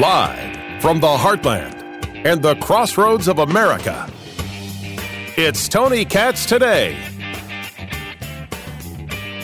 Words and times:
Live 0.00 0.82
from 0.82 0.98
the 0.98 1.06
heartland 1.06 2.26
and 2.26 2.42
the 2.42 2.56
crossroads 2.56 3.28
of 3.28 3.38
America, 3.38 4.10
it's 5.36 5.68
Tony 5.68 6.04
Katz 6.04 6.46
today. 6.46 7.00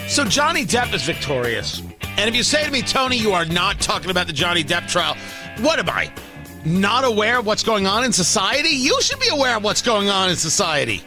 So 0.09 0.25
Johnny 0.25 0.65
Depp 0.65 0.93
is 0.93 1.05
victorious. 1.05 1.85
And 2.17 2.29
if 2.29 2.35
you 2.35 2.43
say 2.43 2.65
to 2.65 2.71
me, 2.73 2.83
Tony, 2.83 3.17
you 3.17 3.31
are 3.31 3.45
not 3.45 3.79
talking 3.79 4.11
about 4.11 4.27
the 4.27 4.33
Johnny 4.33 4.65
Depp 4.65 4.89
trial, 4.89 5.17
what 5.61 5.79
am 5.79 5.89
I? 5.89 6.13
Not 6.65 7.05
aware 7.05 7.39
of 7.39 7.47
what's 7.47 7.63
going 7.63 7.87
on 7.87 8.03
in 8.03 8.13
society? 8.13 8.71
You 8.71 9.01
should 9.03 9.21
be 9.21 9.29
aware 9.29 9.57
of 9.57 9.63
what's 9.63 9.83
going 9.83 10.09
on 10.09 10.31
in 10.31 10.35
society. 10.35 11.01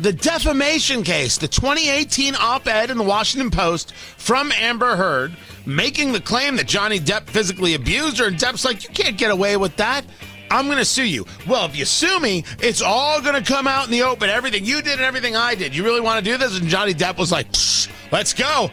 The 0.00 0.12
defamation 0.12 1.04
case, 1.04 1.38
the 1.38 1.46
2018 1.46 2.34
op 2.34 2.66
ed 2.66 2.90
in 2.90 2.98
the 2.98 3.04
Washington 3.04 3.50
Post 3.50 3.94
from 3.94 4.50
Amber 4.50 4.96
Heard, 4.96 5.36
making 5.66 6.12
the 6.12 6.20
claim 6.20 6.56
that 6.56 6.66
Johnny 6.66 6.98
Depp 6.98 7.28
physically 7.28 7.74
abused 7.74 8.18
her, 8.18 8.26
and 8.26 8.36
Depp's 8.36 8.64
like, 8.64 8.82
you 8.82 8.90
can't 8.90 9.16
get 9.16 9.30
away 9.30 9.56
with 9.56 9.76
that. 9.76 10.04
I'm 10.50 10.66
going 10.66 10.78
to 10.78 10.84
sue 10.84 11.06
you. 11.06 11.26
Well, 11.46 11.64
if 11.66 11.76
you 11.76 11.84
sue 11.84 12.18
me, 12.18 12.44
it's 12.60 12.82
all 12.82 13.20
going 13.22 13.40
to 13.40 13.52
come 13.52 13.68
out 13.68 13.84
in 13.84 13.92
the 13.92 14.02
open. 14.02 14.28
Everything 14.28 14.64
you 14.64 14.82
did 14.82 14.94
and 14.94 15.02
everything 15.02 15.36
I 15.36 15.54
did. 15.54 15.74
You 15.74 15.84
really 15.84 16.00
want 16.00 16.24
to 16.24 16.30
do 16.30 16.36
this? 16.36 16.58
And 16.58 16.68
Johnny 16.68 16.92
Depp 16.92 17.16
was 17.16 17.30
like, 17.30 17.46
let's 18.12 18.34
go. 18.34 18.70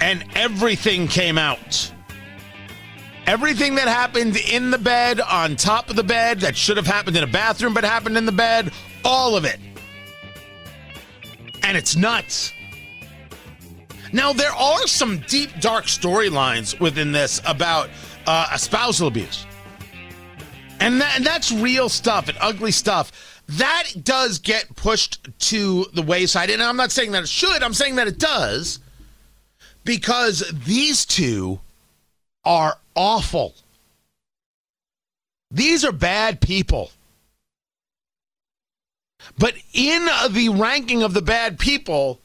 And 0.00 0.24
everything 0.34 1.08
came 1.08 1.36
out. 1.36 1.92
Everything 3.26 3.74
that 3.76 3.86
happened 3.86 4.36
in 4.36 4.70
the 4.70 4.78
bed, 4.78 5.20
on 5.20 5.56
top 5.56 5.88
of 5.88 5.96
the 5.96 6.02
bed, 6.02 6.40
that 6.40 6.56
should 6.56 6.78
have 6.78 6.86
happened 6.86 7.16
in 7.16 7.22
a 7.22 7.28
bathroom 7.28 7.74
but 7.74 7.84
happened 7.84 8.16
in 8.16 8.26
the 8.26 8.32
bed, 8.32 8.72
all 9.04 9.36
of 9.36 9.44
it 9.44 9.60
and 11.62 11.76
it's 11.76 11.96
nuts. 11.96 12.52
Now, 14.12 14.32
there 14.32 14.52
are 14.52 14.86
some 14.86 15.18
deep, 15.28 15.50
dark 15.60 15.84
storylines 15.84 16.78
within 16.80 17.12
this 17.12 17.40
about 17.46 17.90
uh, 18.26 18.56
spousal 18.56 19.08
abuse. 19.08 19.46
And, 20.80 21.00
that, 21.00 21.16
and 21.16 21.24
that's 21.24 21.52
real 21.52 21.88
stuff 21.88 22.28
and 22.28 22.36
ugly 22.40 22.72
stuff. 22.72 23.42
That 23.50 23.84
does 24.02 24.38
get 24.38 24.74
pushed 24.76 25.28
to 25.50 25.86
the 25.92 26.02
wayside. 26.02 26.50
And 26.50 26.62
I'm 26.62 26.76
not 26.76 26.90
saying 26.90 27.12
that 27.12 27.22
it 27.22 27.28
should, 27.28 27.62
I'm 27.62 27.74
saying 27.74 27.96
that 27.96 28.08
it 28.08 28.18
does 28.18 28.80
because 29.84 30.52
these 30.64 31.04
two 31.04 31.60
are 32.44 32.78
awful. 32.94 33.54
These 35.50 35.84
are 35.84 35.92
bad 35.92 36.40
people. 36.40 36.90
But 39.40 39.54
in 39.72 40.06
the 40.30 40.50
ranking 40.50 41.02
of 41.02 41.14
the 41.14 41.22
bad 41.22 41.58
people, 41.58 42.20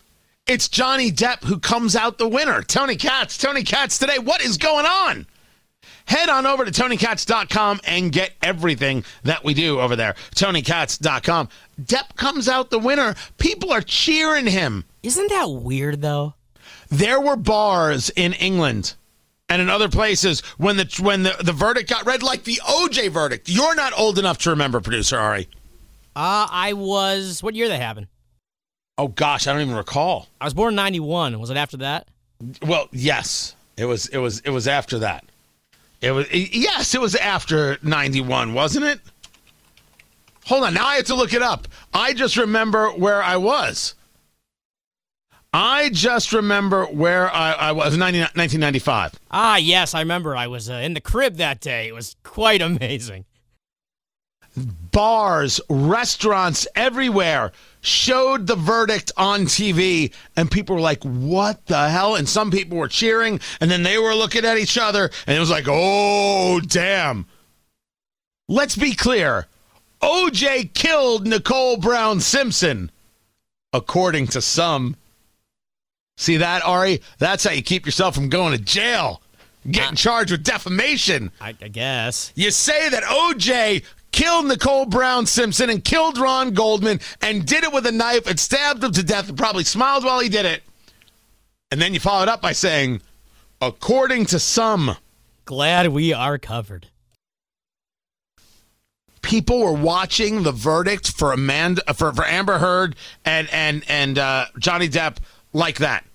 it's 0.46 0.68
Johnny 0.68 1.14
Depp 1.14 1.46
who 1.46 1.60
comes 1.60 1.96
out 1.96 2.18
the 2.18 2.28
winner. 2.28 2.62
Tony 2.62 2.98
Katz, 2.98 3.38
Tony 3.38 3.64
Katz 3.64 3.98
today. 3.98 4.20
What 4.20 4.42
is 4.42 4.58
going 4.58 4.86
on? 4.86 5.26
Head 6.08 6.28
on 6.28 6.46
over 6.46 6.66
to 6.66 6.72
TonyKatz.com 6.72 7.80
and 7.86 8.12
get 8.12 8.34
everything 8.42 9.06
that 9.24 9.46
we 9.46 9.54
do 9.54 9.80
over 9.80 9.96
there. 9.96 10.16
TonyKatz.com. 10.36 11.48
Depp 11.82 12.16
comes 12.18 12.50
out 12.50 12.70
the 12.70 12.80
winner. 12.80 13.16
People 13.38 13.72
are 13.72 13.82
cheering 13.82 14.46
him. 14.46 14.84
Isn't 15.02 15.30
that 15.30 15.50
weird, 15.50 16.02
though? 16.02 16.34
There 16.90 17.22
were 17.22 17.38
bars 17.38 18.10
in 18.10 18.34
England 18.34 18.94
and 19.48 19.62
in 19.62 19.70
other 19.70 19.90
places 19.90 20.42
when 20.58 20.76
the 20.76 21.00
when 21.00 21.24
the, 21.24 21.36
the 21.40 21.54
verdict 21.54 21.90
got 21.90 22.06
read, 22.06 22.22
like 22.22 22.44
the 22.44 22.60
OJ 22.66 23.10
verdict. 23.10 23.48
You're 23.48 23.76
not 23.76 23.98
old 23.98 24.20
enough 24.20 24.40
to 24.40 24.50
remember, 24.50 24.82
producer 24.82 25.18
Ari. 25.18 25.48
Uh, 26.16 26.48
I 26.50 26.74
was. 26.74 27.44
What 27.44 27.56
year 27.56 27.68
that 27.68 27.82
happened? 27.82 28.08
Oh 28.98 29.10
gosh, 29.10 29.48
I 29.48 29.54
don't 29.54 29.62
even 29.62 29.76
recall. 29.76 30.28
I 30.40 30.46
was 30.46 30.54
born 30.54 30.72
in 30.72 30.76
'91. 30.76 31.40
Was 31.40 31.50
it 31.50 31.58
after 31.58 31.78
that? 31.78 32.08
Well, 32.66 32.88
yes, 32.92 33.56
it 33.78 33.86
was. 33.86 34.08
It 34.08 34.20
was. 34.20 34.40
It 34.42 34.52
was 34.52 34.68
after 34.68 35.00
that. 35.00 35.26
It 36.02 36.12
was. 36.12 36.32
Yes, 36.32 36.96
it 36.96 37.02
was 37.02 37.16
after 37.16 37.78
'91, 37.84 38.54
wasn't 38.54 38.86
it? 38.86 39.02
Hold 40.46 40.64
on. 40.64 40.74
Now 40.74 40.86
I 40.86 40.96
have 40.98 41.06
to 41.06 41.16
look 41.16 41.34
it 41.34 41.42
up. 41.42 41.68
I 41.94 42.14
just 42.14 42.38
remember 42.38 42.90
where 42.92 43.22
I 43.22 43.36
was. 43.36 43.96
I 45.52 45.90
just 45.90 46.34
remember 46.34 46.86
where 46.86 47.34
I, 47.34 47.54
I 47.54 47.72
was. 47.72 47.98
90, 47.98 48.20
1995. 48.20 49.14
Ah, 49.32 49.56
yes, 49.56 49.94
I 49.94 50.00
remember. 50.02 50.36
I 50.36 50.48
was 50.48 50.70
uh, 50.70 50.74
in 50.74 50.94
the 50.94 51.02
crib 51.02 51.36
that 51.38 51.62
day. 51.62 51.88
It 51.88 51.94
was 51.94 52.16
quite 52.24 52.62
amazing 52.62 53.26
bars, 54.56 55.60
restaurants 55.70 56.68
everywhere 56.76 57.52
showed 57.82 58.48
the 58.48 58.56
verdict 58.56 59.12
on 59.16 59.42
TV, 59.42 60.12
and 60.36 60.50
people 60.50 60.76
were 60.76 60.82
like, 60.82 61.04
What 61.04 61.66
the 61.68 61.90
hell? 61.90 62.16
And 62.16 62.28
some 62.28 62.52
people 62.52 62.78
were 62.78 62.88
cheering, 62.88 63.40
and 63.62 63.70
then 63.70 63.84
they 63.84 63.98
were 63.98 64.16
looking 64.16 64.46
at 64.46 64.58
each 64.58 64.78
other, 64.78 65.10
and 65.28 65.38
it 65.38 65.40
was 65.40 65.52
like, 65.52 65.66
Oh, 65.68 66.60
damn. 66.60 67.28
Let's 68.48 68.76
be 68.76 68.94
clear 68.94 69.48
OJ 70.02 70.74
killed 70.74 71.28
Nicole 71.28 71.78
Brown 71.78 72.20
Simpson, 72.20 72.92
according 73.74 74.28
to 74.28 74.42
some. 74.42 74.96
See 76.18 76.38
that, 76.38 76.64
Ari? 76.64 77.02
That's 77.18 77.44
how 77.44 77.52
you 77.52 77.62
keep 77.62 77.86
yourself 77.86 78.16
from 78.16 78.30
going 78.30 78.58
to 78.58 78.64
jail. 78.64 79.22
Getting 79.70 79.94
uh, 79.94 79.96
charged 79.96 80.32
with 80.32 80.44
defamation. 80.44 81.32
I, 81.42 81.56
I 81.60 81.68
guess. 81.70 82.32
You 82.36 82.52
say 82.52 82.88
that 82.90 83.04
OJ 83.04 83.84
killed 84.16 84.46
Nicole 84.46 84.86
Brown 84.86 85.26
Simpson 85.26 85.70
and 85.70 85.84
killed 85.84 86.18
Ron 86.18 86.54
Goldman 86.54 87.02
and 87.22 87.46
did 87.46 87.66
it 87.66 87.74
with 87.74 87.86
a 87.86 87.92
knife 87.92 88.26
and 88.28 88.40
stabbed 88.40 88.82
him 88.82 88.94
to 88.94 89.04
death 89.04 89.28
and 89.28 89.38
probably 89.38 89.66
smiled 89.66 90.06
while 90.06 90.22
he 90.22 90.30
did 90.30 90.46
it. 90.46 90.64
And 91.70 91.82
then 91.82 91.94
you 91.94 92.00
followed 92.00 92.30
up 92.30 92.42
by 92.42 92.54
saying, 92.54 93.02
according 93.62 94.28
to 94.28 94.40
some. 94.40 94.96
Glad 95.44 95.90
we 95.90 96.14
are 96.14 96.38
covered. 96.38 96.88
People 99.22 99.60
were 99.60 99.74
watching 99.74 100.44
the 100.44 100.54
verdict 100.54 101.12
for 101.12 101.34
Amanda 101.34 101.82
for, 101.94 102.14
for 102.14 102.26
Amber 102.26 102.60
Heard 102.60 102.96
and 103.26 103.50
and 103.52 103.84
and 103.90 104.18
uh, 104.18 104.46
Johnny 104.58 104.88
Depp 104.88 105.18
like 105.52 105.80
that. 105.80 106.06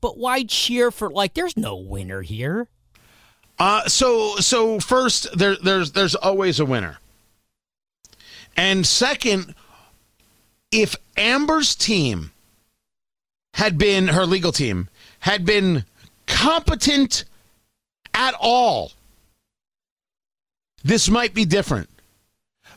But 0.00 0.18
why 0.18 0.44
cheer 0.44 0.90
for 0.90 1.10
like? 1.10 1.34
There's 1.34 1.56
no 1.56 1.76
winner 1.76 2.22
here. 2.22 2.68
Uh, 3.58 3.88
so 3.88 4.36
so 4.36 4.78
first 4.78 5.36
there 5.36 5.56
there's 5.56 5.92
there's 5.92 6.14
always 6.14 6.60
a 6.60 6.64
winner. 6.64 6.98
And 8.56 8.86
second, 8.86 9.54
if 10.70 10.96
Amber's 11.16 11.74
team 11.74 12.32
had 13.54 13.78
been 13.78 14.08
her 14.08 14.26
legal 14.26 14.52
team 14.52 14.88
had 15.20 15.44
been 15.44 15.84
competent 16.26 17.24
at 18.12 18.34
all, 18.40 18.92
this 20.82 21.08
might 21.08 21.34
be 21.34 21.44
different. 21.44 21.88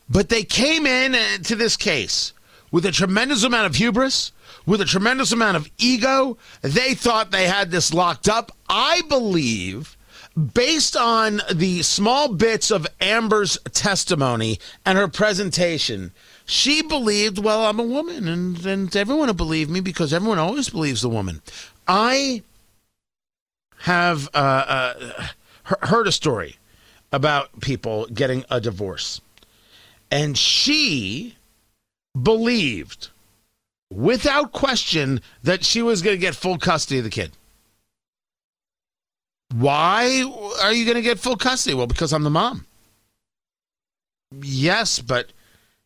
But 0.09 0.29
they 0.29 0.43
came 0.43 0.85
in 0.85 1.15
uh, 1.15 1.37
to 1.43 1.55
this 1.55 1.75
case 1.75 2.31
with 2.71 2.85
a 2.85 2.91
tremendous 2.91 3.43
amount 3.43 3.65
of 3.65 3.75
hubris, 3.75 4.31
with 4.65 4.79
a 4.81 4.85
tremendous 4.85 5.31
amount 5.31 5.57
of 5.57 5.69
ego. 5.77 6.37
They 6.61 6.93
thought 6.93 7.31
they 7.31 7.47
had 7.47 7.71
this 7.71 7.93
locked 7.93 8.29
up. 8.29 8.51
I 8.69 9.01
believe 9.09 9.96
based 10.37 10.95
on 10.95 11.41
the 11.51 11.81
small 11.81 12.33
bits 12.33 12.69
of 12.69 12.85
Amber's 13.01 13.57
testimony 13.71 14.59
and 14.85 14.97
her 14.97 15.07
presentation, 15.07 16.11
she 16.45 16.81
believed, 16.81 17.43
well, 17.43 17.65
I'm 17.65 17.79
a 17.79 17.83
woman, 17.83 18.27
and, 18.27 18.65
and 18.65 18.95
everyone 18.95 19.27
will 19.27 19.33
believe 19.33 19.69
me 19.69 19.79
because 19.79 20.13
everyone 20.13 20.37
always 20.37 20.69
believes 20.69 21.01
the 21.01 21.09
woman. 21.09 21.41
I 21.87 22.43
have 23.79 24.29
uh, 24.33 24.93
uh, 25.03 25.27
heard 25.81 26.07
a 26.07 26.11
story 26.11 26.57
about 27.11 27.59
people 27.59 28.05
getting 28.07 28.45
a 28.49 28.61
divorce, 28.61 29.21
and 30.11 30.37
she 30.37 31.35
believed, 32.19 33.09
without 33.91 34.51
question, 34.51 35.21
that 35.41 35.65
she 35.65 35.81
was 35.81 36.01
going 36.01 36.15
to 36.15 36.21
get 36.21 36.35
full 36.35 36.57
custody 36.57 36.99
of 36.99 37.03
the 37.05 37.09
kid. 37.09 37.31
Why 39.53 40.23
are 40.61 40.73
you 40.73 40.85
going 40.85 40.95
to 40.95 41.01
get 41.01 41.19
full 41.19 41.37
custody? 41.37 41.73
Well, 41.73 41.87
because 41.87 42.13
I'm 42.13 42.23
the 42.23 42.29
mom. 42.29 42.65
Yes, 44.41 44.99
but 44.99 45.31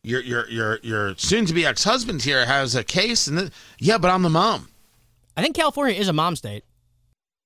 your 0.02 0.20
your 0.20 0.48
your 0.50 0.78
your 0.82 1.16
soon 1.16 1.46
to 1.46 1.54
be 1.54 1.64
ex 1.64 1.84
husband 1.84 2.22
here 2.22 2.44
has 2.44 2.74
a 2.74 2.82
case, 2.82 3.28
and 3.28 3.52
yeah, 3.78 3.98
but 3.98 4.10
I'm 4.10 4.22
the 4.22 4.30
mom. 4.30 4.68
I 5.36 5.42
think 5.42 5.54
California 5.54 5.94
is 5.94 6.08
a 6.08 6.12
mom 6.12 6.34
state. 6.34 6.64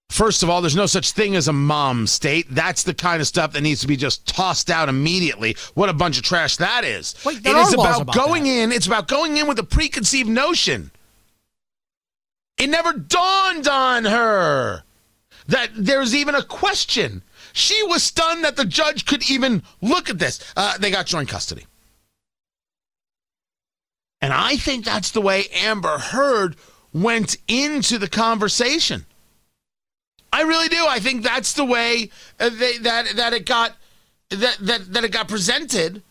First 0.08 0.42
of 0.42 0.48
all, 0.48 0.60
there's 0.60 0.76
no 0.76 0.86
such 0.86 1.12
thing 1.12 1.34
as 1.34 1.48
a 1.48 1.52
mom 1.52 2.06
state. 2.06 2.46
That's 2.48 2.84
the 2.84 2.94
kind 2.94 3.20
of 3.20 3.26
stuff 3.26 3.52
that 3.52 3.60
needs 3.62 3.80
to 3.80 3.86
be 3.86 3.96
just 3.96 4.26
tossed 4.26 4.70
out 4.70 4.88
immediately. 4.88 5.56
What 5.74 5.88
a 5.88 5.92
bunch 5.92 6.16
of 6.16 6.22
trash 6.22 6.56
that 6.56 6.84
is. 6.84 7.14
Wait, 7.24 7.38
it 7.38 7.56
is 7.56 7.74
about, 7.74 8.02
about 8.02 8.14
going 8.14 8.44
that. 8.44 8.50
in. 8.50 8.72
It's 8.72 8.86
about 8.86 9.08
going 9.08 9.36
in 9.36 9.48
with 9.48 9.58
a 9.58 9.64
preconceived 9.64 10.28
notion. 10.28 10.92
It 12.56 12.68
never 12.68 12.92
dawned 12.92 13.68
on 13.68 14.04
her 14.04 14.84
that 15.48 15.70
there's 15.74 16.14
even 16.14 16.34
a 16.34 16.42
question. 16.42 17.22
She 17.52 17.82
was 17.84 18.02
stunned 18.02 18.44
that 18.44 18.56
the 18.56 18.64
judge 18.64 19.06
could 19.06 19.30
even 19.30 19.62
look 19.80 20.10
at 20.10 20.18
this. 20.18 20.40
Uh, 20.56 20.76
they 20.78 20.90
got 20.90 21.06
joint 21.06 21.28
custody. 21.28 21.66
And 24.20 24.32
I 24.32 24.56
think 24.56 24.84
that's 24.84 25.10
the 25.10 25.20
way 25.20 25.44
Amber 25.52 25.98
Heard 25.98 26.56
went 26.92 27.36
into 27.48 27.98
the 27.98 28.08
conversation. 28.08 29.06
I 30.32 30.42
really 30.42 30.68
do. 30.68 30.84
I 30.86 30.98
think 30.98 31.22
that's 31.22 31.52
the 31.52 31.64
way 31.64 32.10
uh, 32.40 32.50
they, 32.50 32.78
that 32.78 33.16
that 33.16 33.32
it 33.32 33.46
got 33.46 33.76
that, 34.30 34.56
that 34.60 34.92
that 34.92 35.04
it 35.04 35.12
got 35.12 35.28
presented. 35.28 36.02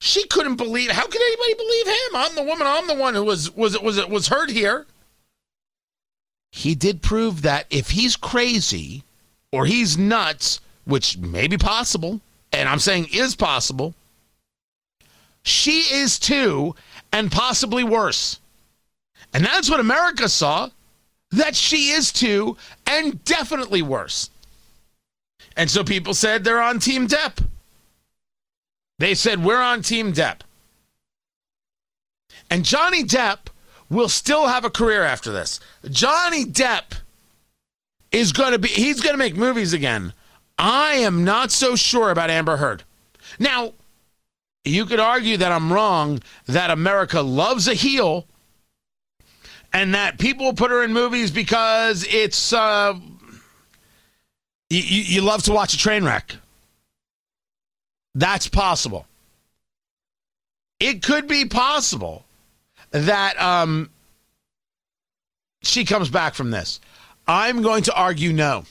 She 0.00 0.26
couldn't 0.26 0.56
believe. 0.56 0.90
How 0.90 1.06
could 1.06 1.20
anybody 1.20 1.54
believe 1.54 1.86
him? 1.86 2.16
I'm 2.16 2.34
the 2.34 2.42
woman. 2.42 2.66
I'm 2.66 2.86
the 2.86 2.94
one 2.94 3.14
who 3.14 3.24
was 3.24 3.50
was 3.50 3.78
was 3.80 4.04
was 4.06 4.28
hurt 4.28 4.50
here. 4.50 4.86
He 6.56 6.76
did 6.76 7.02
prove 7.02 7.42
that 7.42 7.66
if 7.68 7.90
he's 7.90 8.14
crazy 8.14 9.02
or 9.50 9.66
he's 9.66 9.98
nuts, 9.98 10.60
which 10.84 11.18
may 11.18 11.48
be 11.48 11.58
possible, 11.58 12.20
and 12.52 12.68
I'm 12.68 12.78
saying 12.78 13.08
is 13.12 13.34
possible, 13.34 13.92
she 15.42 15.80
is 15.92 16.16
too, 16.16 16.76
and 17.12 17.32
possibly 17.32 17.82
worse. 17.82 18.38
And 19.34 19.44
that's 19.44 19.68
what 19.68 19.80
America 19.80 20.28
saw 20.28 20.70
that 21.32 21.56
she 21.56 21.88
is 21.90 22.12
too, 22.12 22.56
and 22.86 23.22
definitely 23.24 23.82
worse. 23.82 24.30
And 25.56 25.68
so 25.68 25.82
people 25.82 26.14
said 26.14 26.44
they're 26.44 26.62
on 26.62 26.78
Team 26.78 27.08
Depp. 27.08 27.44
They 29.00 29.16
said, 29.16 29.44
We're 29.44 29.60
on 29.60 29.82
Team 29.82 30.12
Depp. 30.12 30.42
And 32.48 32.64
Johnny 32.64 33.02
Depp 33.02 33.48
will 33.90 34.08
still 34.08 34.46
have 34.46 34.64
a 34.64 34.70
career 34.70 35.02
after 35.02 35.32
this. 35.32 35.60
Johnny 35.90 36.44
Depp 36.44 36.94
is 38.12 38.32
going 38.32 38.52
to 38.52 38.58
be, 38.58 38.68
he's 38.68 39.00
going 39.00 39.14
to 39.14 39.18
make 39.18 39.36
movies 39.36 39.72
again. 39.72 40.12
I 40.58 40.94
am 40.94 41.24
not 41.24 41.50
so 41.50 41.76
sure 41.76 42.10
about 42.10 42.30
Amber 42.30 42.56
Heard. 42.56 42.84
Now, 43.38 43.72
you 44.64 44.86
could 44.86 45.00
argue 45.00 45.36
that 45.36 45.52
I'm 45.52 45.72
wrong, 45.72 46.20
that 46.46 46.70
America 46.70 47.20
loves 47.20 47.68
a 47.68 47.74
heel 47.74 48.26
and 49.72 49.94
that 49.94 50.18
people 50.18 50.52
put 50.52 50.70
her 50.70 50.82
in 50.84 50.92
movies 50.92 51.30
because 51.30 52.06
it's 52.08 52.52
uh, 52.52 52.94
you, 54.70 54.80
you 54.80 55.20
love 55.20 55.42
to 55.42 55.52
watch 55.52 55.74
a 55.74 55.78
train 55.78 56.04
wreck. 56.04 56.36
That's 58.14 58.48
possible. 58.48 59.06
It 60.78 61.02
could 61.02 61.26
be 61.26 61.44
possible 61.46 62.23
that 62.94 63.40
um, 63.42 63.90
she 65.62 65.84
comes 65.84 66.08
back 66.08 66.34
from 66.34 66.52
this. 66.52 66.80
I'm 67.26 67.60
going 67.60 67.82
to 67.84 67.94
argue 67.94 68.32
no. 68.32 68.64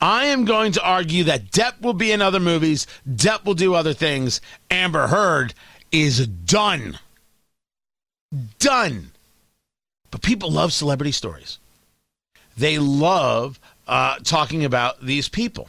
I 0.00 0.26
am 0.26 0.44
going 0.44 0.70
to 0.72 0.82
argue 0.82 1.24
that 1.24 1.50
Depp 1.50 1.80
will 1.80 1.92
be 1.92 2.12
in 2.12 2.22
other 2.22 2.38
movies, 2.38 2.86
Depp 3.08 3.44
will 3.44 3.54
do 3.54 3.74
other 3.74 3.92
things. 3.92 4.40
Amber 4.70 5.08
Heard 5.08 5.54
is 5.90 6.28
done. 6.28 7.00
Done. 8.60 9.10
But 10.12 10.22
people 10.22 10.50
love 10.52 10.72
celebrity 10.72 11.12
stories. 11.12 11.58
They 12.56 12.78
love 12.78 13.58
uh, 13.88 14.18
talking 14.22 14.64
about 14.64 15.04
these 15.04 15.28
people, 15.28 15.68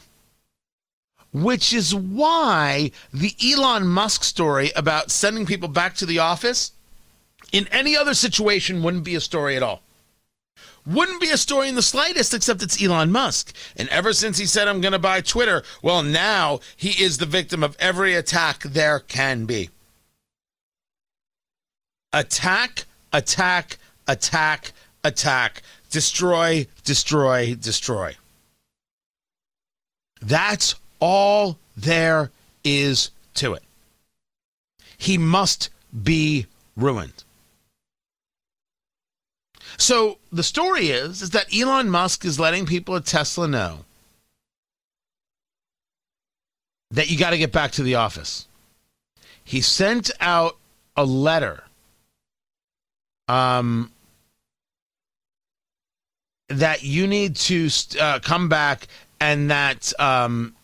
which 1.32 1.72
is 1.72 1.92
why 1.92 2.92
the 3.12 3.34
Elon 3.44 3.88
Musk 3.88 4.22
story 4.22 4.70
about 4.76 5.10
sending 5.10 5.44
people 5.44 5.68
back 5.68 5.94
to 5.96 6.06
the 6.06 6.20
office 6.20 6.72
in 7.52 7.66
any 7.68 7.96
other 7.96 8.14
situation 8.14 8.82
wouldn't 8.82 9.04
be 9.04 9.14
a 9.14 9.20
story 9.20 9.56
at 9.56 9.62
all. 9.62 9.82
Wouldn't 10.86 11.20
be 11.20 11.30
a 11.30 11.36
story 11.36 11.68
in 11.68 11.74
the 11.74 11.82
slightest, 11.82 12.32
except 12.32 12.62
it's 12.62 12.82
Elon 12.82 13.12
Musk. 13.12 13.54
And 13.76 13.88
ever 13.90 14.12
since 14.12 14.38
he 14.38 14.46
said, 14.46 14.66
I'm 14.66 14.80
going 14.80 14.92
to 14.92 14.98
buy 14.98 15.20
Twitter, 15.20 15.62
well, 15.82 16.02
now 16.02 16.60
he 16.76 17.02
is 17.02 17.18
the 17.18 17.26
victim 17.26 17.62
of 17.62 17.76
every 17.78 18.14
attack 18.14 18.62
there 18.62 18.98
can 18.98 19.44
be. 19.44 19.68
Attack, 22.12 22.86
attack, 23.12 23.78
attack, 24.08 24.72
attack, 25.04 25.62
destroy, 25.90 26.66
destroy, 26.84 27.54
destroy. 27.54 28.16
That's 30.22 30.74
all 30.98 31.58
there 31.76 32.30
is 32.64 33.10
to 33.34 33.54
it. 33.54 33.62
He 34.96 35.18
must 35.18 35.70
be 36.02 36.46
ruined. 36.76 37.24
So 39.76 40.18
the 40.32 40.42
story 40.42 40.90
is 40.90 41.22
is 41.22 41.30
that 41.30 41.54
Elon 41.54 41.90
Musk 41.90 42.24
is 42.24 42.38
letting 42.40 42.66
people 42.66 42.96
at 42.96 43.06
Tesla 43.06 43.48
know 43.48 43.84
that 46.90 47.10
you 47.10 47.18
got 47.18 47.30
to 47.30 47.38
get 47.38 47.52
back 47.52 47.72
to 47.72 47.82
the 47.82 47.94
office. 47.94 48.46
He 49.44 49.60
sent 49.60 50.10
out 50.20 50.56
a 50.96 51.04
letter 51.04 51.64
um, 53.28 53.92
that 56.48 56.82
you 56.82 57.06
need 57.06 57.36
to 57.36 57.68
uh, 58.00 58.18
come 58.20 58.48
back 58.48 58.88
and 59.20 59.50
that 59.50 59.92
um, 60.00 60.54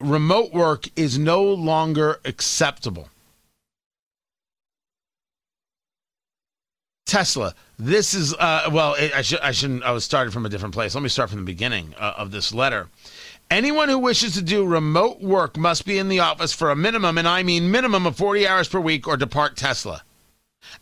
remote 0.00 0.52
work 0.52 0.86
is 0.96 1.18
no 1.18 1.42
longer 1.42 2.20
acceptable. 2.24 3.08
Tesla. 7.06 7.54
This 7.82 8.12
is 8.12 8.34
uh, 8.34 8.68
well. 8.70 8.94
I 8.98 9.22
should 9.22 9.40
I 9.40 9.52
shouldn't. 9.52 9.82
I 9.84 9.92
was 9.92 10.04
started 10.04 10.34
from 10.34 10.44
a 10.44 10.50
different 10.50 10.74
place. 10.74 10.94
Let 10.94 11.02
me 11.02 11.08
start 11.08 11.30
from 11.30 11.38
the 11.38 11.46
beginning 11.46 11.94
uh, 11.98 12.12
of 12.18 12.30
this 12.30 12.52
letter. 12.52 12.88
Anyone 13.50 13.88
who 13.88 13.98
wishes 13.98 14.34
to 14.34 14.42
do 14.42 14.66
remote 14.66 15.22
work 15.22 15.56
must 15.56 15.86
be 15.86 15.96
in 15.96 16.10
the 16.10 16.20
office 16.20 16.52
for 16.52 16.70
a 16.70 16.76
minimum, 16.76 17.16
and 17.16 17.26
I 17.26 17.42
mean 17.42 17.70
minimum 17.70 18.04
of 18.04 18.18
40 18.18 18.46
hours 18.46 18.68
per 18.68 18.78
week, 18.78 19.08
or 19.08 19.16
depart 19.16 19.56
Tesla. 19.56 20.02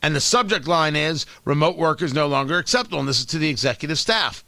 And 0.02 0.12
the 0.12 0.20
subject 0.20 0.66
line 0.66 0.96
is 0.96 1.24
remote 1.44 1.76
work 1.76 2.02
is 2.02 2.12
no 2.12 2.26
longer 2.26 2.58
acceptable. 2.58 2.98
And 2.98 3.08
this 3.08 3.20
is 3.20 3.26
to 3.26 3.38
the 3.38 3.48
executive 3.48 4.00
staff. 4.00 4.44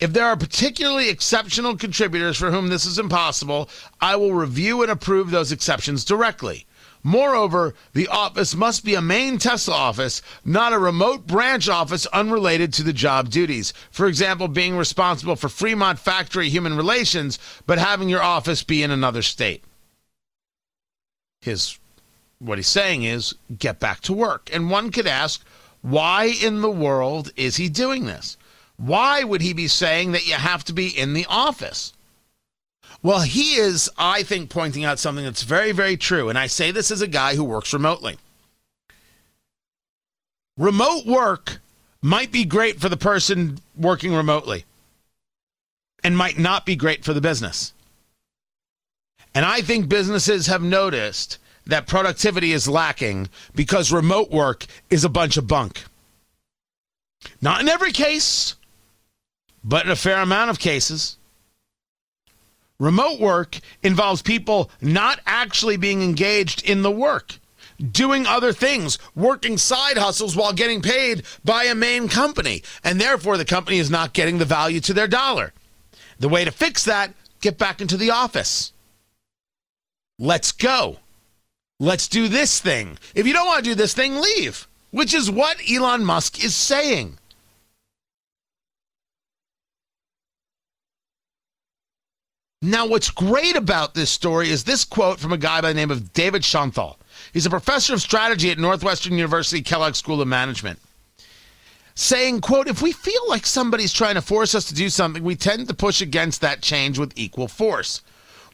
If 0.00 0.12
there 0.12 0.26
are 0.26 0.36
particularly 0.36 1.08
exceptional 1.08 1.76
contributors 1.76 2.36
for 2.36 2.50
whom 2.50 2.68
this 2.68 2.84
is 2.84 2.98
impossible, 2.98 3.70
I 4.00 4.16
will 4.16 4.34
review 4.34 4.82
and 4.82 4.90
approve 4.90 5.30
those 5.30 5.52
exceptions 5.52 6.04
directly. 6.04 6.65
Moreover, 7.06 7.72
the 7.92 8.08
office 8.08 8.56
must 8.56 8.84
be 8.84 8.96
a 8.96 9.00
main 9.00 9.38
Tesla 9.38 9.76
office, 9.76 10.22
not 10.44 10.72
a 10.72 10.78
remote 10.80 11.24
branch 11.24 11.68
office 11.68 12.04
unrelated 12.06 12.72
to 12.72 12.82
the 12.82 12.92
job 12.92 13.30
duties. 13.30 13.72
For 13.92 14.08
example, 14.08 14.48
being 14.48 14.76
responsible 14.76 15.36
for 15.36 15.48
Fremont 15.48 16.00
factory 16.00 16.48
human 16.48 16.76
relations, 16.76 17.38
but 17.64 17.78
having 17.78 18.08
your 18.08 18.24
office 18.24 18.64
be 18.64 18.82
in 18.82 18.90
another 18.90 19.22
state. 19.22 19.62
His 21.42 21.78
what 22.40 22.58
he's 22.58 22.66
saying 22.66 23.04
is 23.04 23.36
get 23.56 23.78
back 23.78 24.00
to 24.00 24.12
work. 24.12 24.50
And 24.52 24.68
one 24.68 24.90
could 24.90 25.06
ask, 25.06 25.46
why 25.82 26.34
in 26.42 26.60
the 26.60 26.72
world 26.72 27.30
is 27.36 27.54
he 27.54 27.68
doing 27.68 28.06
this? 28.06 28.36
Why 28.78 29.22
would 29.22 29.42
he 29.42 29.52
be 29.52 29.68
saying 29.68 30.10
that 30.10 30.26
you 30.26 30.34
have 30.34 30.64
to 30.64 30.72
be 30.72 30.88
in 30.88 31.12
the 31.12 31.26
office? 31.28 31.92
Well, 33.06 33.20
he 33.20 33.54
is, 33.54 33.88
I 33.96 34.24
think, 34.24 34.50
pointing 34.50 34.84
out 34.84 34.98
something 34.98 35.24
that's 35.24 35.44
very, 35.44 35.70
very 35.70 35.96
true. 35.96 36.28
And 36.28 36.36
I 36.36 36.48
say 36.48 36.72
this 36.72 36.90
as 36.90 37.02
a 37.02 37.06
guy 37.06 37.36
who 37.36 37.44
works 37.44 37.72
remotely. 37.72 38.18
Remote 40.58 41.06
work 41.06 41.58
might 42.02 42.32
be 42.32 42.44
great 42.44 42.80
for 42.80 42.88
the 42.88 42.96
person 42.96 43.60
working 43.76 44.12
remotely 44.12 44.64
and 46.02 46.16
might 46.16 46.36
not 46.36 46.66
be 46.66 46.74
great 46.74 47.04
for 47.04 47.14
the 47.14 47.20
business. 47.20 47.72
And 49.36 49.44
I 49.44 49.60
think 49.60 49.88
businesses 49.88 50.48
have 50.48 50.62
noticed 50.62 51.38
that 51.64 51.86
productivity 51.86 52.50
is 52.50 52.66
lacking 52.66 53.28
because 53.54 53.92
remote 53.92 54.32
work 54.32 54.66
is 54.90 55.04
a 55.04 55.08
bunch 55.08 55.36
of 55.36 55.46
bunk. 55.46 55.84
Not 57.40 57.60
in 57.60 57.68
every 57.68 57.92
case, 57.92 58.56
but 59.62 59.84
in 59.84 59.92
a 59.92 59.96
fair 59.96 60.20
amount 60.20 60.50
of 60.50 60.58
cases. 60.58 61.18
Remote 62.78 63.18
work 63.18 63.58
involves 63.82 64.22
people 64.22 64.70
not 64.80 65.20
actually 65.26 65.76
being 65.76 66.02
engaged 66.02 66.62
in 66.62 66.82
the 66.82 66.90
work, 66.90 67.38
doing 67.92 68.26
other 68.26 68.52
things, 68.52 68.98
working 69.14 69.56
side 69.56 69.96
hustles 69.96 70.36
while 70.36 70.52
getting 70.52 70.82
paid 70.82 71.22
by 71.44 71.64
a 71.64 71.74
main 71.74 72.08
company, 72.08 72.62
and 72.84 73.00
therefore 73.00 73.38
the 73.38 73.44
company 73.44 73.78
is 73.78 73.90
not 73.90 74.12
getting 74.12 74.38
the 74.38 74.44
value 74.44 74.80
to 74.80 74.92
their 74.92 75.08
dollar. 75.08 75.52
The 76.18 76.28
way 76.28 76.44
to 76.44 76.50
fix 76.50 76.84
that, 76.84 77.14
get 77.40 77.58
back 77.58 77.80
into 77.80 77.96
the 77.96 78.10
office. 78.10 78.72
Let's 80.18 80.52
go. 80.52 80.98
Let's 81.78 82.08
do 82.08 82.28
this 82.28 82.60
thing. 82.60 82.98
If 83.14 83.26
you 83.26 83.32
don't 83.34 83.46
want 83.46 83.64
to 83.64 83.70
do 83.70 83.74
this 83.74 83.92
thing, 83.94 84.16
leave, 84.16 84.66
which 84.90 85.12
is 85.12 85.30
what 85.30 85.60
Elon 85.70 86.04
Musk 86.04 86.42
is 86.42 86.56
saying. 86.56 87.18
Now, 92.62 92.86
what's 92.86 93.10
great 93.10 93.54
about 93.54 93.92
this 93.92 94.10
story 94.10 94.48
is 94.48 94.64
this 94.64 94.82
quote 94.82 95.20
from 95.20 95.32
a 95.32 95.36
guy 95.36 95.60
by 95.60 95.68
the 95.68 95.74
name 95.74 95.90
of 95.90 96.14
David 96.14 96.40
Schonthal. 96.40 96.96
He's 97.34 97.44
a 97.44 97.50
professor 97.50 97.92
of 97.92 98.00
strategy 98.00 98.50
at 98.50 98.58
Northwestern 98.58 99.12
University 99.12 99.60
Kellogg 99.60 99.94
School 99.94 100.22
of 100.22 100.28
Management. 100.28 100.78
Saying, 101.94 102.40
quote, 102.40 102.66
if 102.66 102.80
we 102.80 102.92
feel 102.92 103.20
like 103.28 103.44
somebody's 103.44 103.92
trying 103.92 104.14
to 104.14 104.22
force 104.22 104.54
us 104.54 104.64
to 104.66 104.74
do 104.74 104.88
something, 104.88 105.22
we 105.22 105.36
tend 105.36 105.68
to 105.68 105.74
push 105.74 106.00
against 106.00 106.40
that 106.40 106.62
change 106.62 106.98
with 106.98 107.12
equal 107.14 107.46
force. 107.46 108.00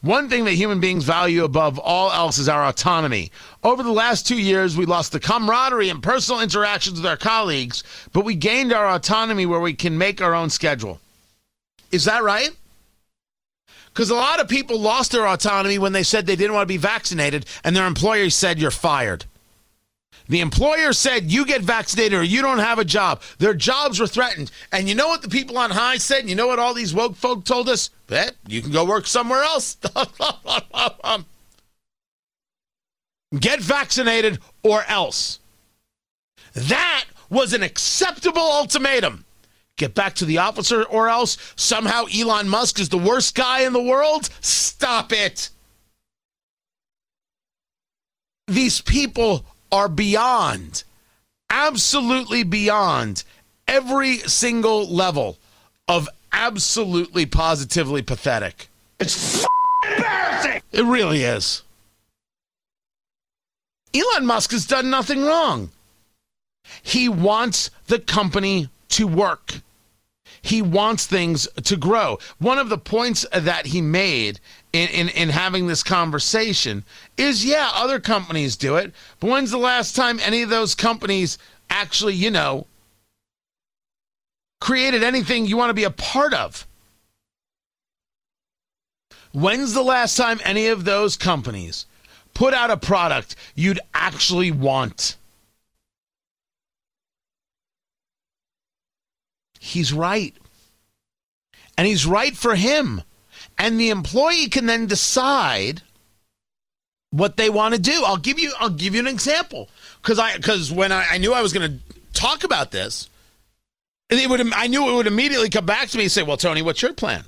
One 0.01 0.27
thing 0.27 0.43
that 0.45 0.51
human 0.51 0.81
beings 0.81 1.05
value 1.05 1.45
above 1.45 1.79
all 1.79 2.11
else 2.11 2.37
is 2.37 2.49
our 2.49 2.65
autonomy. 2.65 3.31
Over 3.63 3.83
the 3.83 3.91
last 3.93 4.27
two 4.27 4.37
years, 4.37 4.75
we 4.75 4.85
lost 4.85 5.13
the 5.13 5.19
camaraderie 5.21 5.87
and 5.87 6.03
personal 6.03 6.41
interactions 6.41 6.99
with 6.99 7.09
our 7.09 7.15
colleagues, 7.15 7.85
but 8.11 8.25
we 8.25 8.35
gained 8.35 8.73
our 8.73 8.89
autonomy 8.89 9.45
where 9.45 9.61
we 9.61 9.73
can 9.73 9.97
make 9.97 10.21
our 10.21 10.35
own 10.35 10.49
schedule. 10.49 10.99
Is 11.89 12.03
that 12.03 12.21
right? 12.21 12.51
Because 13.93 14.09
a 14.09 14.15
lot 14.15 14.39
of 14.39 14.47
people 14.47 14.79
lost 14.79 15.11
their 15.11 15.27
autonomy 15.27 15.77
when 15.77 15.93
they 15.93 16.01
said 16.01 16.25
they 16.25 16.35
didn't 16.35 16.53
want 16.53 16.63
to 16.63 16.73
be 16.73 16.77
vaccinated, 16.77 17.45
and 17.63 17.75
their 17.75 17.85
employer 17.85 18.29
said, 18.31 18.59
You're 18.59 18.71
fired. 18.71 19.25
The 20.27 20.39
employer 20.39 20.93
said, 20.93 21.31
You 21.31 21.45
get 21.45 21.61
vaccinated 21.61 22.17
or 22.17 22.23
you 22.23 22.41
don't 22.41 22.59
have 22.59 22.79
a 22.79 22.85
job. 22.85 23.21
Their 23.37 23.53
jobs 23.53 23.99
were 23.99 24.07
threatened. 24.07 24.51
And 24.71 24.89
you 24.89 24.95
know 24.95 25.07
what 25.07 25.21
the 25.21 25.29
people 25.29 25.57
on 25.57 25.69
high 25.71 25.97
said? 25.97 26.27
You 26.29 26.35
know 26.35 26.47
what 26.47 26.59
all 26.59 26.73
these 26.73 26.93
woke 26.93 27.15
folk 27.15 27.43
told 27.43 27.69
us? 27.69 27.89
Bet 28.07 28.35
you 28.47 28.61
can 28.61 28.71
go 28.71 28.85
work 28.85 29.05
somewhere 29.05 29.43
else. 29.43 29.77
get 33.39 33.59
vaccinated 33.59 34.39
or 34.63 34.83
else. 34.87 35.39
That 36.53 37.05
was 37.29 37.53
an 37.53 37.63
acceptable 37.63 38.41
ultimatum. 38.41 39.25
Get 39.83 39.95
back 39.95 40.13
to 40.15 40.23
the 40.23 40.37
officer 40.37 40.83
or 40.83 41.09
else 41.09 41.37
somehow 41.57 42.05
Elon 42.05 42.47
Musk 42.47 42.79
is 42.79 42.87
the 42.87 42.97
worst 42.97 43.35
guy 43.35 43.63
in 43.63 43.73
the 43.73 43.81
world? 43.81 44.29
Stop 44.39 45.11
it. 45.11 45.49
These 48.47 48.79
people 48.79 49.43
are 49.73 49.89
beyond, 49.89 50.85
absolutely 51.49 52.43
beyond 52.43 53.25
every 53.67 54.19
single 54.19 54.87
level 54.87 55.37
of 55.89 56.07
absolutely 56.31 57.25
positively 57.25 58.01
pathetic. 58.01 58.69
It's 59.01 59.45
embarrassing. 59.85 60.61
It 60.71 60.85
really 60.85 61.23
is. 61.23 61.61
Elon 63.93 64.25
Musk 64.25 64.51
has 64.51 64.65
done 64.65 64.89
nothing 64.89 65.25
wrong. 65.25 65.71
He 66.81 67.09
wants 67.09 67.69
the 67.87 67.99
company 67.99 68.69
to 68.93 69.07
work. 69.07 69.55
He 70.43 70.61
wants 70.61 71.07
things 71.07 71.47
to 71.63 71.77
grow. 71.77 72.19
One 72.37 72.59
of 72.59 72.67
the 72.67 72.77
points 72.77 73.25
that 73.31 73.67
he 73.67 73.81
made 73.81 74.41
in, 74.73 74.89
in, 74.89 75.09
in 75.09 75.29
having 75.29 75.67
this 75.67 75.83
conversation 75.83 76.83
is 77.15 77.45
yeah, 77.45 77.71
other 77.73 78.01
companies 78.01 78.57
do 78.57 78.75
it, 78.75 78.93
but 79.21 79.29
when's 79.29 79.51
the 79.51 79.57
last 79.57 79.95
time 79.95 80.19
any 80.19 80.41
of 80.41 80.49
those 80.49 80.75
companies 80.75 81.37
actually, 81.69 82.15
you 82.15 82.29
know, 82.29 82.67
created 84.59 85.01
anything 85.01 85.45
you 85.45 85.55
want 85.55 85.69
to 85.69 85.73
be 85.73 85.85
a 85.85 85.89
part 85.89 86.33
of? 86.33 86.67
When's 89.31 89.73
the 89.73 89.81
last 89.81 90.17
time 90.17 90.41
any 90.43 90.67
of 90.67 90.83
those 90.83 91.15
companies 91.15 91.85
put 92.33 92.53
out 92.53 92.69
a 92.69 92.75
product 92.75 93.37
you'd 93.55 93.79
actually 93.93 94.51
want? 94.51 95.15
He's 99.63 99.93
right. 99.93 100.35
And 101.77 101.87
he's 101.87 102.05
right 102.05 102.35
for 102.35 102.55
him 102.55 103.01
and 103.57 103.79
the 103.79 103.89
employee 103.89 104.47
can 104.47 104.65
then 104.65 104.87
decide 104.87 105.81
what 107.11 107.37
they 107.37 107.49
want 107.49 107.75
to 107.75 107.79
do. 107.79 108.03
I'll 108.05 108.17
give 108.17 108.39
you 108.39 108.51
I'll 108.59 108.69
give 108.69 108.93
you 108.93 108.99
an 108.99 109.07
example 109.07 109.69
because 110.01 110.19
I 110.19 110.35
because 110.35 110.71
when 110.71 110.91
I, 110.91 111.05
I, 111.11 111.17
knew 111.17 111.33
I 111.33 111.41
was 111.41 111.53
going 111.53 111.71
to 111.71 112.01
talk 112.13 112.43
about 112.43 112.71
this, 112.71 113.09
it 114.09 114.29
would 114.29 114.53
I 114.53 114.67
knew 114.67 114.89
it 114.89 114.95
would 114.95 115.07
immediately 115.07 115.49
come 115.49 115.65
back 115.65 115.89
to 115.89 115.97
me 115.97 116.05
and 116.05 116.11
say, 116.11 116.23
"Well, 116.23 116.37
Tony, 116.37 116.61
what's 116.61 116.81
your 116.81 116.93
plan?" 116.93 117.23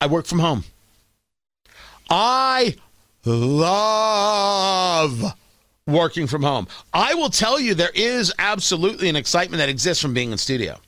I 0.00 0.06
work 0.06 0.26
from 0.26 0.40
home. 0.40 0.64
I 2.10 2.76
love 3.24 5.24
working 5.86 6.26
from 6.26 6.42
home. 6.42 6.68
I 6.92 7.14
will 7.14 7.30
tell 7.30 7.58
you 7.58 7.74
there 7.74 7.90
is 7.94 8.32
absolutely 8.38 9.08
an 9.08 9.16
excitement 9.16 9.58
that 9.58 9.68
exists 9.68 10.02
from 10.02 10.14
being 10.14 10.32
in 10.32 10.38
studio 10.38 10.78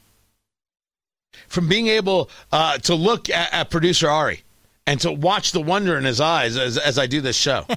from 1.49 1.69
being 1.69 1.89
able 1.89 2.31
uh, 2.53 2.79
to 2.79 2.95
look 2.95 3.29
at, 3.31 3.53
at, 3.53 3.71
producer 3.71 4.09
Ari 4.09 4.43
and 4.87 5.01
to 5.01 5.13
watch 5.13 5.53
the 5.53 5.61
wonder 5.61 5.99
in 5.99 6.05
his 6.05 6.21
eyes 6.21 6.57
as, 6.57 6.79
as 6.79 6.99
I 6.99 7.07
do 7.07 7.21
this 7.21 7.37
show. 7.37 7.65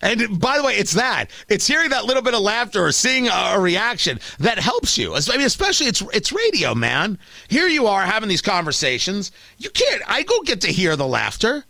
and 0.00 0.40
by 0.40 0.58
the 0.58 0.64
way, 0.64 0.74
it's 0.74 0.92
that 0.92 1.26
it's 1.48 1.66
hearing 1.66 1.90
that 1.90 2.04
little 2.04 2.22
bit 2.22 2.34
of 2.34 2.40
laughter 2.40 2.84
or 2.84 2.92
seeing 2.92 3.28
a, 3.28 3.54
a 3.54 3.60
reaction 3.60 4.20
that 4.38 4.58
helps 4.58 4.96
you. 4.96 5.14
I 5.14 5.36
mean, 5.36 5.46
especially 5.46 5.86
it's 5.86 6.02
it's 6.12 6.32
radio, 6.32 6.74
man. 6.74 7.18
Here 7.48 7.68
you 7.68 7.86
are 7.86 8.02
having 8.02 8.28
these 8.28 8.42
conversations. 8.42 9.32
You 9.58 9.70
can't. 9.70 10.02
I 10.06 10.22
go 10.22 10.42
get 10.42 10.60
to 10.62 10.68
hear 10.68 10.96
the 10.96 11.06
laughter 11.06 11.64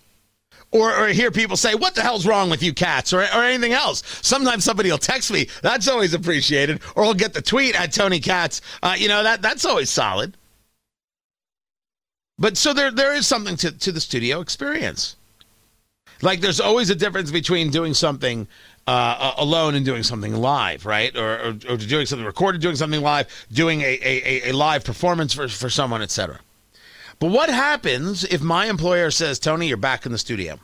or, 0.72 0.94
or 0.96 1.08
hear 1.08 1.30
people 1.30 1.56
say, 1.56 1.74
What 1.74 1.94
the 1.94 2.02
hell's 2.02 2.26
wrong 2.26 2.50
with 2.50 2.62
you 2.62 2.72
cats? 2.72 3.12
Or, 3.12 3.20
or 3.20 3.44
anything 3.44 3.72
else. 3.72 4.02
Sometimes 4.22 4.64
somebody 4.64 4.90
will 4.90 4.98
text 4.98 5.30
me. 5.30 5.48
That's 5.62 5.86
always 5.86 6.14
appreciated. 6.14 6.80
Or 6.96 7.04
I'll 7.04 7.14
get 7.14 7.34
the 7.34 7.42
tweet 7.42 7.78
at 7.78 7.92
Tony 7.92 8.18
Katz. 8.18 8.60
Uh, 8.82 8.94
you 8.98 9.08
know, 9.08 9.22
that 9.22 9.42
that's 9.42 9.64
always 9.64 9.90
solid. 9.90 10.36
But 12.38 12.56
so 12.56 12.72
there 12.72 12.90
there 12.90 13.14
is 13.14 13.26
something 13.26 13.56
to, 13.56 13.70
to 13.70 13.92
the 13.92 14.00
studio 14.00 14.40
experience. 14.40 15.16
Like 16.22 16.40
there's 16.40 16.60
always 16.60 16.88
a 16.88 16.94
difference 16.94 17.30
between 17.30 17.70
doing 17.70 17.94
something 17.94 18.46
uh, 18.86 19.34
alone 19.36 19.74
and 19.74 19.84
doing 19.84 20.02
something 20.02 20.34
live, 20.34 20.86
right? 20.86 21.16
Or, 21.16 21.38
or, 21.38 21.48
or, 21.68 21.76
doing 21.76 22.06
something 22.06 22.26
recorded, 22.26 22.60
doing 22.60 22.76
something 22.76 23.00
live, 23.00 23.28
doing 23.52 23.80
a, 23.82 23.98
a, 24.02 24.50
a 24.50 24.52
live 24.52 24.84
performance 24.84 25.32
for, 25.34 25.46
for 25.48 25.70
someone, 25.70 26.02
etc. 26.02 26.40
But 27.22 27.30
what 27.30 27.50
happens 27.50 28.24
if 28.24 28.42
my 28.42 28.66
employer 28.66 29.12
says, 29.12 29.38
Tony, 29.38 29.68
you're 29.68 29.76
back 29.76 30.04
in 30.04 30.10
the 30.10 30.18
studio? 30.18 30.58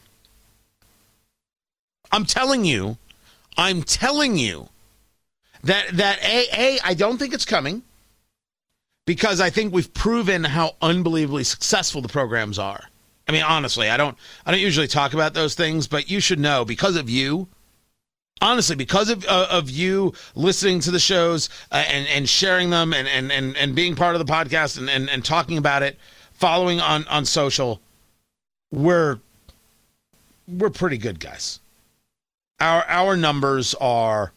I'm 2.11 2.25
telling 2.25 2.65
you, 2.65 2.99
I'm 3.57 3.85
telling 3.85 4.37
you 4.37 4.69
that 5.63 5.91
that 5.93 6.19
a 6.25 6.49
a 6.53 6.81
I 6.83 6.95
don't 6.95 7.17
think 7.17 7.33
it's 7.33 7.45
coming 7.45 7.85
because 9.07 9.41
I 9.41 9.51
think 9.51 9.73
we've 9.73 9.95
proven 9.95 10.43
how 10.43 10.75
unbelievably 10.83 11.45
successful 11.45 12.03
the 12.03 12.09
programs 12.09 12.59
are. 12.59 12.89
I 13.29 13.31
mean, 13.31 13.45
honestly, 13.45 13.89
I 13.89 13.97
don't 13.97 14.19
I 14.45 14.51
don't 14.51 14.59
usually 14.59 14.89
talk 14.89 15.15
about 15.15 15.35
those 15.35 15.55
things, 15.55 15.87
but 15.87 16.11
you 16.11 16.19
should 16.19 16.41
know 16.41 16.65
because 16.65 16.97
of 16.97 17.09
you. 17.09 17.47
Honestly, 18.41 18.75
because 18.75 19.11
of 19.11 19.25
uh, 19.27 19.47
of 19.49 19.71
you 19.71 20.13
listening 20.35 20.81
to 20.81 20.91
the 20.91 20.99
shows 20.99 21.51
uh, 21.71 21.85
and 21.87 22.09
and 22.09 22.29
sharing 22.29 22.71
them 22.71 22.93
and, 22.93 23.07
and 23.07 23.31
and 23.31 23.57
and 23.57 23.77
being 23.77 23.95
part 23.95 24.17
of 24.17 24.27
the 24.27 24.33
podcast 24.33 24.77
and, 24.77 24.91
and 24.91 25.09
and 25.09 25.25
talking 25.25 25.57
about 25.57 25.85
it, 25.85 25.97
following 26.39 26.81
on 26.81 27.07
on 27.09 27.25
social, 27.25 27.81
we're 28.71 29.19
we're 30.47 30.71
pretty 30.71 30.99
good 30.99 31.21
guys. 31.21 31.61
Our 32.61 32.85
our 32.89 33.17
numbers 33.17 33.75
are 33.81 34.33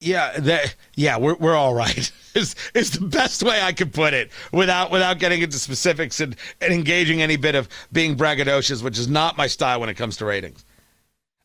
yeah, 0.00 0.38
that 0.38 0.76
yeah, 0.94 1.16
we're 1.18 1.34
we're 1.34 1.56
all 1.56 1.74
right. 1.74 2.12
is 2.34 2.54
is 2.74 2.92
the 2.92 3.06
best 3.06 3.42
way 3.42 3.60
I 3.60 3.72
could 3.72 3.92
put 3.92 4.14
it 4.14 4.30
without 4.52 4.90
without 4.90 5.18
getting 5.18 5.42
into 5.42 5.58
specifics 5.58 6.20
and, 6.20 6.36
and 6.60 6.72
engaging 6.72 7.20
any 7.20 7.36
bit 7.36 7.54
of 7.54 7.68
being 7.92 8.16
braggadocious, 8.16 8.82
which 8.82 8.98
is 8.98 9.08
not 9.08 9.36
my 9.36 9.46
style 9.46 9.80
when 9.80 9.88
it 9.88 9.94
comes 9.94 10.16
to 10.18 10.24
ratings. 10.24 10.64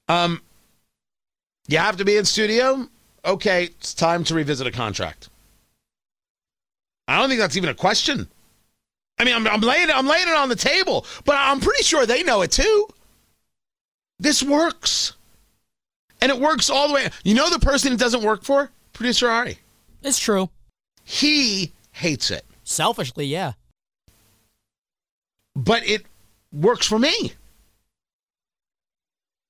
Um 0.07 0.41
you 1.67 1.77
have 1.77 1.97
to 1.97 2.05
be 2.05 2.17
in 2.17 2.25
studio? 2.25 2.87
Okay, 3.25 3.65
it's 3.65 3.93
time 3.93 4.23
to 4.25 4.35
revisit 4.35 4.67
a 4.67 4.71
contract. 4.71 5.29
I 7.07 7.19
don't 7.19 7.29
think 7.29 7.39
that's 7.39 7.57
even 7.57 7.69
a 7.69 7.73
question. 7.75 8.27
I 9.17 9.25
mean, 9.25 9.35
I'm, 9.35 9.47
I'm 9.47 9.61
laying 9.61 9.89
I'm 9.89 10.07
laying 10.07 10.27
it 10.27 10.33
on 10.35 10.49
the 10.49 10.55
table, 10.55 11.05
but 11.25 11.35
I'm 11.37 11.59
pretty 11.59 11.83
sure 11.83 12.05
they 12.05 12.23
know 12.23 12.41
it 12.41 12.51
too. 12.51 12.87
This 14.19 14.41
works, 14.41 15.13
and 16.21 16.31
it 16.31 16.39
works 16.39 16.69
all 16.69 16.87
the 16.87 16.93
way. 16.93 17.09
You 17.23 17.35
know 17.35 17.49
the 17.49 17.59
person 17.59 17.93
it 17.93 17.99
doesn't 17.99 18.23
work 18.23 18.43
for, 18.43 18.71
producer 18.93 19.29
Ari. 19.29 19.59
It's 20.01 20.19
true. 20.19 20.49
He 21.03 21.73
hates 21.91 22.31
it. 22.31 22.45
Selfishly, 22.63 23.25
yeah. 23.25 23.53
But 25.55 25.87
it 25.87 26.05
works 26.51 26.87
for 26.87 26.97
me, 26.97 27.33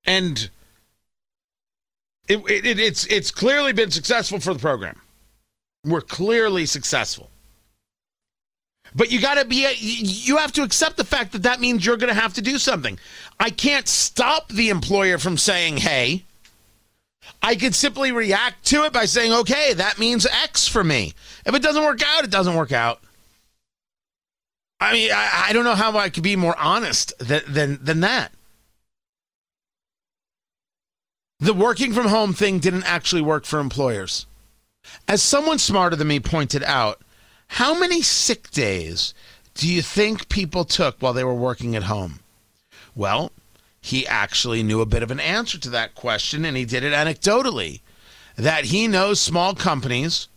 and 0.05 0.49
it, 2.27 2.37
it, 2.49 2.79
it's 2.79 3.05
it's 3.05 3.31
clearly 3.31 3.73
been 3.73 3.91
successful 3.91 4.39
for 4.39 4.53
the 4.53 4.59
program. 4.59 4.99
We're 5.85 6.01
clearly 6.01 6.65
successful. 6.65 7.29
But 8.95 9.11
you 9.11 9.19
got 9.19 9.35
to 9.35 9.45
be, 9.45 9.67
you 9.79 10.37
have 10.37 10.51
to 10.53 10.63
accept 10.63 10.97
the 10.97 11.03
fact 11.03 11.31
that 11.31 11.43
that 11.43 11.59
means 11.59 11.85
you're 11.85 11.97
going 11.97 12.13
to 12.13 12.19
have 12.19 12.33
to 12.33 12.41
do 12.41 12.57
something. 12.57 12.99
I 13.39 13.49
can't 13.49 13.87
stop 13.87 14.49
the 14.49 14.69
employer 14.69 15.17
from 15.17 15.37
saying, 15.37 15.77
hey. 15.77 16.25
I 17.41 17.55
could 17.55 17.75
simply 17.75 18.11
react 18.11 18.65
to 18.67 18.83
it 18.85 18.93
by 18.93 19.05
saying, 19.05 19.33
okay, 19.33 19.73
that 19.73 19.99
means 19.99 20.25
X 20.25 20.67
for 20.67 20.83
me. 20.83 21.13
If 21.45 21.53
it 21.53 21.61
doesn't 21.61 21.83
work 21.83 22.01
out, 22.05 22.23
it 22.23 22.31
doesn't 22.31 22.55
work 22.55 22.71
out. 22.71 23.01
I 24.79 24.93
mean, 24.93 25.11
I, 25.11 25.45
I 25.47 25.53
don't 25.53 25.63
know 25.63 25.75
how 25.75 25.97
I 25.97 26.09
could 26.09 26.23
be 26.23 26.35
more 26.35 26.57
honest 26.57 27.13
than, 27.19 27.41
than, 27.47 27.79
than 27.83 27.99
that. 28.01 28.31
The 31.39 31.53
working 31.53 31.91
from 31.91 32.07
home 32.07 32.33
thing 32.33 32.59
didn't 32.59 32.85
actually 32.85 33.21
work 33.21 33.45
for 33.45 33.59
employers. 33.59 34.25
As 35.07 35.21
someone 35.21 35.59
smarter 35.59 35.95
than 35.97 36.07
me 36.07 36.19
pointed 36.21 36.63
out, 36.63 37.01
how 37.53 37.77
many 37.77 38.01
sick 38.01 38.49
days 38.49 39.13
do 39.53 39.71
you 39.71 39.83
think 39.83 40.27
people 40.27 40.65
took 40.65 40.97
while 40.99 41.13
they 41.13 41.23
were 41.23 41.35
working 41.35 41.75
at 41.75 41.83
home? 41.83 42.19
Well, 42.95 43.31
he 43.79 44.07
actually 44.07 44.63
knew 44.63 44.81
a 44.81 44.87
bit 44.87 45.03
of 45.03 45.11
an 45.11 45.19
answer 45.19 45.59
to 45.59 45.69
that 45.69 45.93
question, 45.93 46.45
and 46.45 46.57
he 46.57 46.65
did 46.65 46.83
it 46.83 46.93
anecdotally. 46.93 47.81
That 48.35 48.65
he 48.65 48.87
knows 48.87 49.19
small 49.19 49.53
companies 49.53 50.29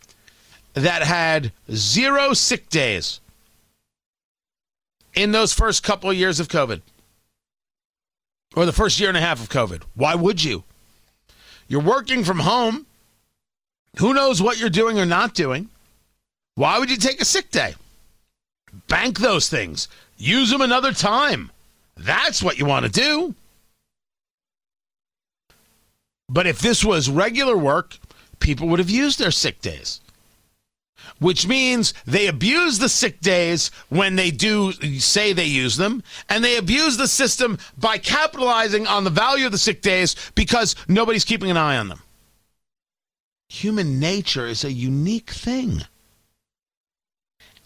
that 0.75 1.05
had 1.05 1.53
zero 1.73 2.35
sick 2.35 2.69
days 2.69 3.21
in 5.15 5.33
those 5.33 5.55
first 5.55 5.83
couple 5.83 6.11
of 6.11 6.17
years 6.17 6.39
of 6.39 6.49
COVID 6.49 6.83
or 8.55 8.67
the 8.67 8.73
first 8.73 9.01
year 9.01 9.09
and 9.09 9.17
a 9.17 9.23
half 9.23 9.43
of 9.43 9.49
COVID. 9.49 9.85
Why 9.95 10.15
would 10.15 10.45
you? 10.45 10.65
You're 11.67 11.81
working 11.81 12.25
from 12.25 12.41
home. 12.41 12.85
Who 14.01 14.13
knows 14.13 14.43
what 14.43 14.61
you're 14.61 14.69
doing 14.69 14.99
or 14.99 15.07
not 15.07 15.33
doing? 15.33 15.71
Why 16.57 16.79
would 16.79 16.91
you 16.91 16.97
take 16.97 17.21
a 17.21 17.25
sick 17.25 17.51
day? 17.51 17.75
Bank 18.89 19.21
those 19.21 19.49
things. 19.49 19.89
Use 20.17 20.51
them 20.51 20.63
another 20.63 20.93
time. 20.93 21.53
That's 21.97 22.43
what 22.43 22.59
you 22.59 22.65
want 22.65 22.87
to 22.87 22.91
do. 22.91 23.35
But 26.29 26.47
if 26.47 26.59
this 26.59 26.83
was 26.83 27.11
regular 27.11 27.57
work, 27.57 27.99
people 28.41 28.69
would 28.69 28.79
have 28.79 28.91
used 28.91 29.19
their 29.19 29.31
sick 29.31 29.61
days. 29.61 30.01
Which 31.19 31.47
means 31.47 31.93
they 32.07 32.27
abuse 32.27 32.79
the 32.79 32.89
sick 32.89 33.21
days 33.21 33.71
when 33.91 34.17
they 34.17 34.31
do 34.31 34.73
say 34.99 35.33
they 35.33 35.45
use 35.45 35.77
them, 35.77 36.03
and 36.29 36.43
they 36.43 36.57
abuse 36.57 36.97
the 36.97 37.07
system 37.07 37.59
by 37.77 37.99
capitalizing 37.99 38.87
on 38.87 39.05
the 39.05 39.11
value 39.11 39.47
of 39.47 39.53
the 39.53 39.59
sick 39.59 39.83
days 39.83 40.17
because 40.35 40.75
nobody's 40.89 41.25
keeping 41.25 41.51
an 41.51 41.57
eye 41.57 41.77
on 41.77 41.89
them. 41.89 42.03
Human 43.51 44.01
nature 44.01 44.47
is 44.47 44.65
a 44.65 44.73
unique 44.73 45.31
thing. 45.31 45.83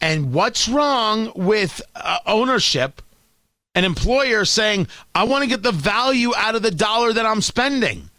And 0.01 0.33
what's 0.33 0.69
wrong 0.69 1.33
with 1.35 1.83
uh, 1.95 2.19
ownership? 2.27 3.03
An 3.75 3.85
employer 3.85 4.45
saying, 4.45 4.89
I 5.15 5.25
want 5.25 5.45
to 5.45 5.49
get 5.49 5.63
the 5.63 5.73
value 5.73 6.33
out 6.37 6.55
of 6.55 6.63
the 6.63 6.71
dollar 6.71 7.13
that 7.13 7.27
I'm 7.27 7.41
spending. 7.41 8.11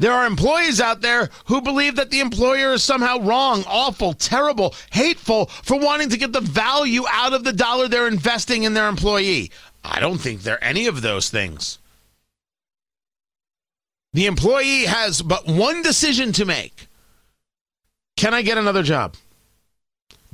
There 0.00 0.12
are 0.12 0.26
employees 0.26 0.80
out 0.80 1.02
there 1.02 1.28
who 1.44 1.60
believe 1.60 1.96
that 1.96 2.10
the 2.10 2.20
employer 2.20 2.72
is 2.72 2.82
somehow 2.82 3.20
wrong, 3.20 3.64
awful, 3.66 4.14
terrible, 4.14 4.74
hateful 4.90 5.46
for 5.46 5.78
wanting 5.78 6.08
to 6.08 6.16
get 6.16 6.32
the 6.32 6.40
value 6.40 7.04
out 7.10 7.34
of 7.34 7.44
the 7.44 7.52
dollar 7.52 7.86
they're 7.86 8.08
investing 8.08 8.62
in 8.62 8.72
their 8.72 8.88
employee. 8.88 9.50
I 9.84 10.00
don't 10.00 10.16
think 10.16 10.42
they're 10.42 10.62
any 10.64 10.86
of 10.86 11.02
those 11.02 11.28
things. 11.28 11.78
The 14.14 14.24
employee 14.24 14.86
has 14.86 15.20
but 15.20 15.46
one 15.46 15.82
decision 15.82 16.32
to 16.32 16.46
make 16.46 16.88
Can 18.20 18.34
I 18.34 18.42
get 18.42 18.58
another 18.58 18.82
job? 18.82 19.16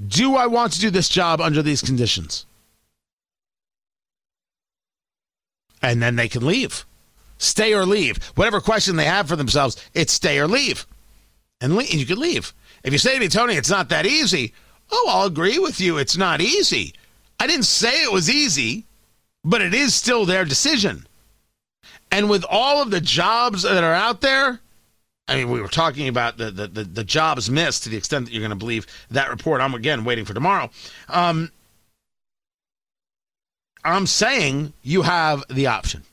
Do 0.05 0.35
I 0.35 0.49
want 0.49 0.73
to 0.73 0.81
do 0.81 0.91
this 0.91 1.09
job 1.09 1.41
under 1.41 1.63
these 1.63 1.81
conditions? 1.81 2.45
And 5.81 6.03
then 6.03 6.17
they 6.17 6.29
can 6.29 6.45
leave 6.45 6.85
stay 7.39 7.73
or 7.73 7.87
leave. 7.87 8.17
Whatever 8.35 8.61
question 8.61 8.97
they 8.97 9.05
have 9.05 9.29
for 9.29 9.37
themselves, 9.37 9.77
it's 9.95 10.13
stay 10.13 10.41
or 10.41 10.49
leave. 10.49 10.85
And 11.61 11.77
leave, 11.77 11.95
you 11.95 12.07
can 12.07 12.19
leave. 12.19 12.53
If 12.83 12.93
you 12.93 12.99
say 12.99 13.15
to 13.15 13.21
me, 13.21 13.29
Tony, 13.29 13.55
it's 13.55 13.71
not 13.71 13.89
that 13.91 14.05
easy, 14.05 14.53
oh, 14.91 15.07
I'll 15.09 15.27
agree 15.27 15.61
with 15.61 15.79
you. 15.79 15.97
It's 15.97 16.17
not 16.17 16.41
easy. 16.41 16.93
I 17.39 17.47
didn't 17.47 17.67
say 17.67 18.03
it 18.03 18.11
was 18.11 18.29
easy, 18.29 18.85
but 19.45 19.63
it 19.63 19.75
is 19.75 19.95
still 19.95 20.25
their 20.25 20.45
decision. 20.45 21.07
And 22.11 22.29
with 22.29 22.45
all 22.51 22.83
of 22.83 22.91
the 22.91 23.01
jobs 23.01 23.63
that 23.63 23.85
are 23.85 23.95
out 23.95 24.23
there, 24.23 24.61
I 25.29 25.37
mean, 25.37 25.51
we 25.51 25.61
were 25.61 25.69
talking 25.69 26.07
about 26.07 26.37
the, 26.37 26.51
the, 26.51 26.67
the, 26.69 26.85
the 26.85 27.05
jobs 27.05 27.51
missed 27.51 27.83
to 27.83 27.89
the 27.89 27.97
extent 27.97 28.27
that 28.27 28.33
you're 28.33 28.41
going 28.41 28.51
to 28.51 28.57
believe 28.57 28.87
that 29.11 29.29
report. 29.29 29.61
I'm 29.61 29.75
again 29.75 30.05
waiting 30.05 30.25
for 30.25 30.35
tomorrow. 30.35 30.71
Um, 31.09 31.51
I'm 33.85 34.07
saying 34.07 34.73
you 34.83 35.03
have 35.03 35.45
the 35.49 35.67
option. 35.67 36.05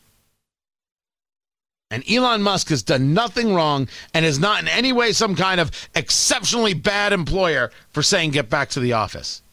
And 1.91 2.03
Elon 2.09 2.41
Musk 2.41 2.69
has 2.69 2.81
done 2.81 3.13
nothing 3.13 3.53
wrong 3.53 3.87
and 4.15 4.25
is 4.25 4.39
not 4.39 4.61
in 4.61 4.67
any 4.67 4.91
way 4.91 5.11
some 5.11 5.35
kind 5.35 5.59
of 5.59 5.69
exceptionally 5.93 6.73
bad 6.73 7.13
employer 7.13 7.71
for 7.91 8.01
saying 8.01 8.31
get 8.31 8.49
back 8.49 8.69
to 8.69 8.79
the 8.79 8.93
office. 8.93 9.43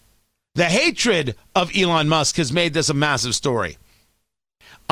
The 0.55 0.65
hatred 0.65 1.37
of 1.55 1.71
Elon 1.77 2.09
Musk 2.09 2.37
has 2.37 2.51
made 2.51 2.73
this 2.73 2.89
a 2.89 2.95
massive 2.95 3.35
story. 3.35 3.77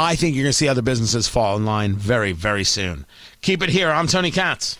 I 0.00 0.14
think 0.14 0.36
you're 0.36 0.44
going 0.44 0.50
to 0.50 0.56
see 0.56 0.68
other 0.68 0.80
businesses 0.80 1.26
fall 1.26 1.56
in 1.56 1.64
line 1.64 1.94
very, 1.94 2.30
very 2.30 2.62
soon. 2.62 3.04
Keep 3.42 3.64
it 3.64 3.70
here. 3.70 3.90
I'm 3.90 4.06
Tony 4.06 4.30
Katz. 4.30 4.78